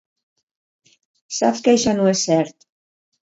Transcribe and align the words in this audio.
Saps 1.41 1.61
que 1.67 1.75
això 1.75 1.95
no 1.99 2.09
és 2.13 2.25
cert. 2.31 2.67